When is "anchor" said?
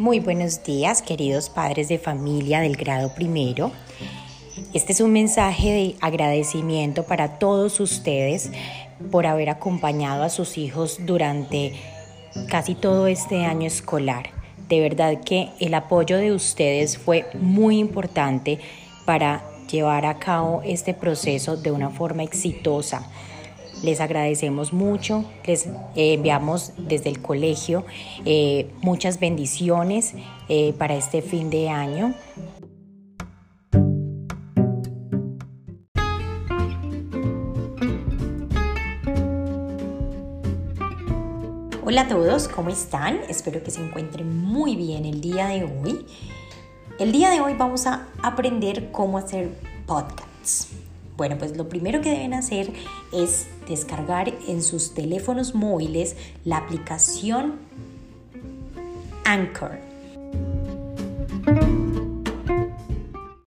59.24-59.89